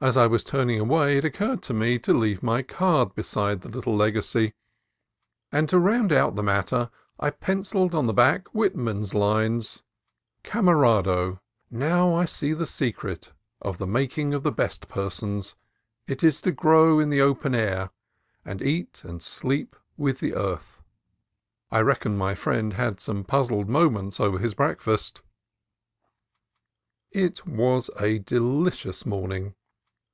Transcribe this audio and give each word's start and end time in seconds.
As 0.00 0.16
I 0.16 0.28
was 0.28 0.44
turning 0.44 0.78
away 0.78 1.16
it 1.18 1.24
occurred 1.24 1.60
to 1.64 1.74
me 1.74 1.98
to 1.98 2.12
leave 2.12 2.40
my 2.40 2.62
card 2.62 3.16
beside 3.16 3.62
the 3.62 3.68
little 3.68 3.96
legacy; 3.96 4.54
and 5.50 5.68
to 5.70 5.76
round 5.80 6.12
out 6.12 6.36
the 6.36 6.42
matter 6.44 6.90
I 7.18 7.30
pencilled 7.30 7.96
on 7.96 8.06
the 8.06 8.12
back 8.12 8.46
Whitman's 8.54 9.12
lines— 9.12 9.82
"Camarado... 10.52 11.40
Now 11.68 12.14
I 12.14 12.26
see 12.26 12.52
the 12.52 12.64
secret 12.64 13.32
of 13.60 13.78
the 13.78 13.88
making 13.88 14.34
of 14.34 14.44
the 14.44 14.52
best 14.52 14.86
persons, 14.86 15.56
It 16.06 16.22
is 16.22 16.40
to 16.42 16.52
grow 16.52 17.00
in 17.00 17.10
the 17.10 17.20
open 17.20 17.52
air 17.52 17.90
and 18.44 18.62
eat 18.62 19.02
and 19.02 19.20
sleep 19.20 19.74
with 19.96 20.20
the 20.20 20.32
earth." 20.36 20.80
I 21.72 21.80
reckon 21.80 22.16
my 22.16 22.36
friend 22.36 22.74
had 22.74 23.00
some 23.00 23.24
puzzled 23.24 23.68
moments 23.68 24.20
over 24.20 24.38
his 24.38 24.54
breakfast. 24.54 25.22
It 27.10 27.44
was 27.48 27.90
a 27.98 28.20
delicious 28.20 29.04
morning. 29.04 29.56